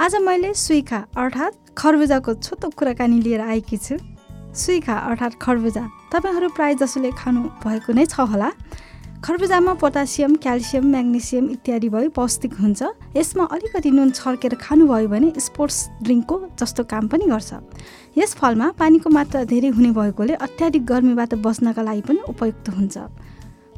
आज 0.00 0.14
मैले 0.16 0.52
सुइखा 0.54 0.98
अर्थात् 1.18 1.54
खरबुजाको 1.78 2.32
छोटो 2.34 2.68
कुराकानी 2.70 3.20
लिएर 3.20 3.40
आएकी 3.40 3.76
छु। 3.76 3.96
सुइखा 4.54 4.94
अर्थात् 4.94 5.34
खरबुजा 5.42 5.82
तपाईँहरू 6.12 6.48
प्राय 6.54 6.74
जसोले 6.78 7.10
खानु 7.18 7.42
भएको 7.66 7.92
नै 7.92 8.04
छ 8.06 8.20
होला। 8.22 8.50
खरबुजामा 9.18 9.74
पोटासियम 9.74 10.36
क्याल्सियम 10.38 10.86
म्याग्नेसियम 10.86 11.48
इत्यादि 11.50 11.88
भई 11.90 12.08
पौष्टिक 12.14 12.54
हुन्छ। 12.60 12.82
यसमा 13.16 13.44
अलिकति 13.50 13.90
नुन 13.90 14.10
छर्केर 14.14 14.54
खानुभयो 14.54 15.08
भने 15.08 15.32
स्पोर्ट्स 15.36 15.78
ड्रिङ्कको 16.06 16.36
जस्तो 16.54 16.84
काम 16.86 17.08
पनि 17.10 17.26
गर्छ। 17.26 17.50
यस 18.18 18.34
फलमा 18.38 18.70
पानीको 18.78 19.10
मात्रा 19.10 19.44
धेरै 19.50 19.68
हुने 19.74 19.90
भएकोले 19.98 20.34
अत्याधिक 20.38 20.86
गर्मीबाट 20.86 21.34
बस्नका 21.42 21.82
लागि 21.82 22.02
पनि 22.06 22.20
उपयुक्त 22.30 22.70
हुन्छ। 22.70 22.96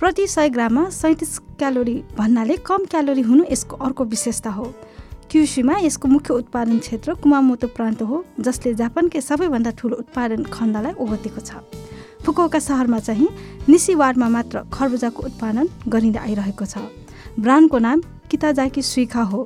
प्रति 0.00 0.26
सय 0.26 0.48
ग्राममा 0.48 0.88
सैँतिस 0.92 1.38
क्यालोरी 1.60 1.96
भन्नाले 2.16 2.56
कम 2.64 2.84
क्यालोरी 2.88 3.22
हुनु 3.22 3.44
यसको 3.52 3.76
अर्को 3.76 4.04
विशेषता 4.04 4.50
हो। 4.50 4.72
क्युसीमा 5.30 5.76
यसको 5.78 6.08
मुख्य 6.08 6.34
उत्पादन 6.34 6.78
क्षेत्र 6.78 7.14
कुमामोतो 7.18 7.66
प्रान्त 7.76 8.02
हो 8.02 8.24
जसले 8.40 8.74
जापानकै 8.74 9.20
सबैभन्दा 9.20 9.70
ठुलो 9.78 9.96
उत्पादन 9.96 10.42
खण्डलाई 10.54 10.94
ओगटेको 10.94 11.40
छ। 11.40 11.50
फुकुओका 12.22 12.58
सहरमा 12.58 12.98
चाहिँ 12.98 13.28
निसी 13.68 13.94
वार्डमा 13.94 14.28
मात्र 14.28 14.62
खरबुजाको 14.72 15.22
उत्पादन 15.22 15.66
गरिँदै 15.88 16.20
आइरहेको 16.20 16.64
छ। 16.64 16.78
ब्रान्डको 17.42 17.78
नाम 17.78 17.98
किताजाकी 18.30 18.82
सुइखा 18.82 19.22
हो। 19.32 19.40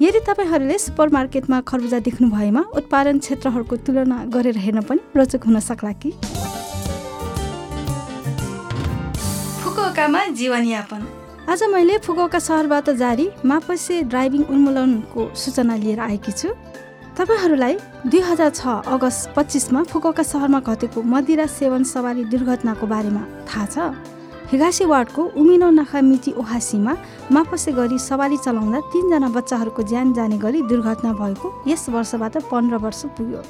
यदि 0.00 0.20
तपाईँहरूले 0.26 0.78
सुपरमार्केटमा 0.78 1.60
खरबुजा 1.70 1.98
देख्नु 2.02 2.26
भएमा 2.30 2.62
उत्पादन 2.74 3.18
क्षेत्रहरूको 3.22 3.76
तुलना 3.86 4.18
गरेर 4.34 4.58
हेर्न 4.58 4.80
पनि 4.90 5.00
रोचक 5.16 5.46
हुन 5.46 5.58
सक्ला 5.62 5.92
कि? 6.02 6.10
फुकुओकामा 9.62 10.20
जीवनयापन 10.38 11.02
आज 11.42 11.62
मैले 11.70 11.96
फुकुओका 11.98 12.38
सहरबाट 12.38 12.88
जारी 12.96 13.28
मापसे 13.44 14.02
ड्राइभिङ 14.02 14.42
उन्मूलनको 14.46 15.22
सूचना 15.34 15.76
लिएर 15.76 16.00
आएकी 16.00 16.32
छु। 16.32 16.48
तपाईँहरूलाई 17.18 17.74
दुई 18.06 18.20
हजार 18.22 18.50
छ 18.50 18.66
अगस्त 18.86 19.32
पच्चिसमा 19.36 19.82
फुकुओका 19.90 20.22
सहरमा 20.22 20.60
घटेको 20.62 21.02
मदिरा 21.02 21.46
सेवन 21.50 21.82
सवारी 21.84 22.24
दुर्घटनाको 22.30 22.86
बारेमा 22.86 23.22
थाहा 23.50 23.66
छ। 23.66 23.76
हिगासी 24.52 24.84
वार्डको 24.86 25.22
उमिनो 25.34 25.70
नाखामिची 25.82 26.32
ओहासीमा 26.38 26.94
मापसे 27.34 27.72
गरी 27.74 27.98
सवारी 27.98 28.36
चलाउँदा 28.38 28.80
तिनजना 28.92 29.28
बच्चाहरूको 29.34 29.82
ज्यान 29.82 30.12
जाने 30.14 30.38
गरी 30.38 30.62
दुर्घटना 30.70 31.12
भएको 31.18 31.46
यस 31.66 31.88
वर्षबाट 31.90 32.36
पन्ध्र 32.52 32.76
वर्ष 32.86 33.02
पुग्यो। 33.18 33.42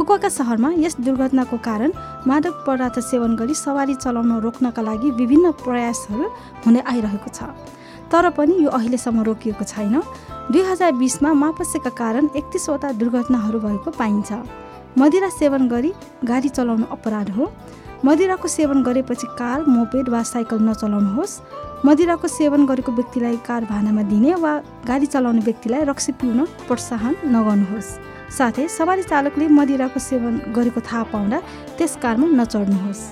फुकुवाका 0.00 0.28
सहरमा 0.32 0.68
यस 0.80 0.94
दुर्घटनाको 1.04 1.56
कारण 1.60 1.90
मादक 2.26 2.64
पदार्थ 2.66 2.98
सेवन 3.04 3.34
गरी 3.36 3.54
सवारी 3.54 3.94
चलाउन 3.94 4.32
रोक्नका 4.40 4.82
लागि 4.82 5.10
विभिन्न 5.12 5.50
प्रयासहरू 5.60 6.24
हुँदै 6.64 6.80
आइरहेको 6.88 7.28
छ। 7.28 7.52
तर 8.08 8.30
पनि 8.32 8.54
यो 8.64 8.70
अहिलेसम्म 8.72 9.22
रोकिएको 9.28 9.64
छैन। 9.68 10.00
दुई 10.48 10.62
हजार 10.64 10.92
बिसमा 10.96 11.32
मापसेका 11.36 11.90
कारण 12.00 12.28
एकतिसवटा 12.32 12.92
दुर्घटनाहरू 12.96 13.60
भएको 13.60 13.90
पाइन्छ। 14.00 14.32
मदिरा 14.96 15.28
सेवन 15.36 15.68
गरी 15.68 15.92
गाडी 16.24 16.48
चलाउनु 16.48 16.86
अपराध 16.96 17.30
हो। 17.36 17.52
मदिराको 18.00 18.48
सेवन 18.48 18.82
गरेपछि 18.82 19.26
कार 19.36 19.68
मोपेड 19.68 20.08
वा 20.08 20.22
साइकल 20.24 20.64
नचलाउनुहोस्। 20.64 21.40
मदिराको 21.84 22.28
सेवन 22.40 22.64
गरेको 22.66 22.92
व्यक्तिलाई 22.92 23.36
कार 23.44 23.68
भाडामा 23.68 24.02
दिने 24.08 24.32
वा 24.40 24.52
गाडी 24.88 25.06
चलाउने 25.12 25.44
व्यक्तिलाई 25.44 25.84
रक्सी 25.92 26.12
पिउन 26.16 26.40
प्रोत्साहन 26.64 27.14
नगर्नुहोस्। 27.36 27.90
साथै 28.30 28.66
सवारी 28.68 29.02
चालकले 29.02 29.48
मदिराको 29.48 30.00
सेवन 30.00 30.34
गरेको 30.56 30.80
थाहा 30.80 31.02
पाउँदा 31.12 31.38
त्यस 31.78 31.96
कारमा 32.02 32.26
नचढ्नुहोस्। 32.40 33.02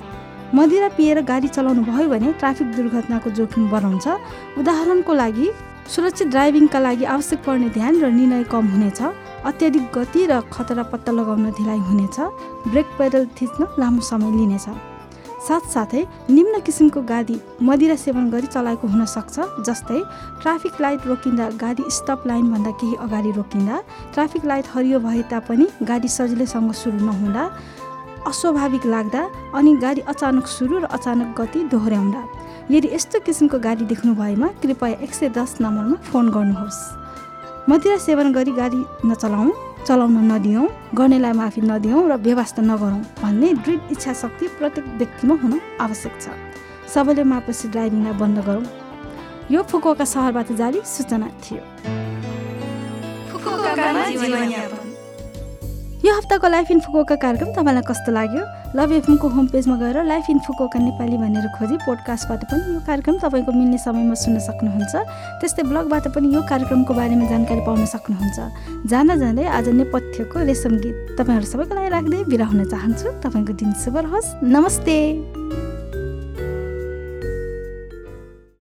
मदिरा 0.54 0.88
पिएर 0.96 1.20
गाडी 1.30 1.48
चलाउनु 1.48 1.82
भयो 1.84 2.08
भने 2.08 2.32
ट्राफिक 2.40 2.68
दुर्घटनाको 2.76 3.30
जोखिम 3.38 3.64
बढाउँछ। 3.70 4.06
उदाहरणको 4.58 5.12
लागि 5.12 5.46
सुरक्षित 5.88 6.28
ड्राइभिङका 6.28 6.78
लागि 6.78 7.04
आवश्यक 7.04 7.40
पर्ने 7.44 7.68
ध्यान 7.76 7.94
र 8.02 8.06
निर्णय 8.12 8.44
कम 8.52 8.64
हुनेछ। 8.72 9.00
अत्याधिक 9.48 9.84
गति 9.94 10.20
र 10.30 10.40
खतरा 10.52 10.82
पत्ता 10.92 11.12
लगाउन 11.12 11.50
ढिलाइ 11.58 11.80
हुनेछ। 11.88 12.16
ब्रेक 12.68 12.88
पेडल 12.98 13.26
थिच्न 13.36 13.66
लामो 13.78 14.00
समय 14.00 14.30
लिनेछ। 14.36 14.66
साथसाथै 15.46 16.02
निम्न 16.30 16.60
किसिमको 16.60 17.00
गाडी 17.08 17.36
मदिरा 17.62 17.96
सेवन 17.96 18.30
गरी 18.30 18.46
चलाएको 18.46 18.88
हुनसक्छ 18.88 19.36
जस्तै 19.66 20.00
ट्राफिक 20.42 20.80
लाइट 20.80 21.06
रोकिँदा 21.06 21.48
गाडी 21.60 21.84
स्टप 21.96 22.26
लाइनभन्दा 22.26 22.70
केही 22.80 22.96
अगाडि 23.00 23.30
रोकिँदा 23.36 23.76
ट्राफिक 24.14 24.44
लाइट 24.44 24.66
हरियो 24.74 24.98
भए 25.00 25.22
तापनि 25.30 25.66
गाडी 25.82 26.08
सजिलैसँग 26.08 26.72
सुरु 26.80 27.04
नहुँदा 27.06 27.44
अस्वाभाविक 28.26 28.86
लाग्दा 28.86 29.22
अनि 29.54 29.76
गाडी 29.76 30.00
अचानक 30.12 30.46
सुरु 30.46 30.78
र 30.78 30.84
अचानक 30.96 31.40
गति 31.40 31.60
दोहोऱ्याउँदा। 31.72 32.22
यदि 32.70 32.88
यस्तो 32.92 33.20
किसिमको 33.26 33.58
गाडी 33.58 33.84
देख्नु 33.86 34.14
भएमा 34.14 34.48
कृपया 34.62 35.00
एक 35.04 35.14
सय 35.14 35.28
दस 35.38 35.56
नम्बरमा 35.60 35.96
फोन 36.10 36.28
गर्नुहोस्। 36.30 36.80
मदिरा 37.70 37.96
सेवन 37.96 38.32
गरी 38.32 38.52
गाडी 38.52 38.80
नचलाउँ। 39.06 39.50
चलाउन 39.88 40.16
नदियौँ 40.28 40.66
गर्नेलाई 40.92 41.32
माफी 41.32 41.60
नदियौँ 41.64 42.00
र 42.10 42.14
व्यवस्था 42.20 42.62
नगरौँ 42.62 43.00
भन्ने 43.24 43.48
दृढ 43.64 43.80
इच्छा 43.92 44.12
शक्ति 44.12 44.46
प्रत्येक 44.60 44.86
व्यक्तिमा 45.00 45.34
हुन 45.42 45.54
आवश्यक 45.80 46.14
छ। 46.20 46.24
सबैले 46.92 47.24
मापसी 47.24 47.66
ड्राइभिङलाई 47.72 48.14
बन्द 48.20 48.38
गरौँ। 48.48 48.66
यो 49.48 49.60
फुकुका 49.64 50.04
सहरबाट 50.04 50.48
जारी 50.60 50.80
सूचना 50.84 51.28
थियो। 51.40 51.64
यो 55.98 56.14
हप्ताको 56.14 56.48
लाइफ 56.48 56.70
इन 56.70 56.80
फुकोका 56.80 57.14
कार्यक्रम 57.22 57.48
तपाईँलाई 57.52 57.82
कस्तो 57.82 58.12
लाग्यो? 58.12 58.42
लभ 58.78 58.92
एफएमको 58.92 59.28
होम 59.28 59.46
पेजमा 59.50 59.76
गएर 59.76 60.04
लाइफ 60.06 60.26
इन 60.30 60.38
फुकोका 60.46 60.78
नेपाली 60.78 61.16
भनेर 61.18 61.46
खोजी 61.58 61.76
पोडकास्टबाट 61.82 62.44
पनि 62.46 62.74
यो 62.74 62.80
कार्यक्रम 62.86 63.16
तपाईँको 63.18 63.52
मिल्ने 63.52 63.78
समयमा 63.82 64.14
सुन्न 64.14 64.38
सक्नुहुन्छ। 64.38 64.94
त्यस्तै 65.42 65.62
ब्लगबाट 65.66 66.06
पनि 66.14 66.30
यो 66.34 66.42
कार्यक्रमको 66.46 66.94
बारेमा 66.94 67.26
जानकारी 67.26 67.62
पाउन 67.66 67.84
सक्नुहुन्छ। 67.94 68.38
जान 68.86 69.18
जाँदै 69.18 69.44
आज 69.50 69.68
नेपथ्यको 69.74 70.38
रेशम 70.46 70.78
गीत 70.86 71.18
तपाईँहरू 71.18 71.46
सबैको 71.50 71.74
लागि 71.74 71.90
राख्दै 71.90 72.22
बिरा 72.30 72.46
हुन 72.46 72.62
चाहन्छु। 72.70 73.18
तपाईँको 73.18 73.52
दिन 73.58 73.74
शुभ 73.82 73.96
रहोस्। 73.98 74.28
नमस्ते! 74.46 74.98